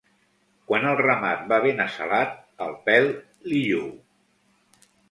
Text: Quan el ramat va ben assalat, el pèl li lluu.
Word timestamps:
Quan 0.71 0.87
el 0.91 0.95
ramat 1.01 1.43
va 1.53 1.59
ben 1.67 1.85
assalat, 1.85 2.35
el 2.69 2.75
pèl 2.89 3.09
li 3.53 3.65
lluu. 3.71 3.97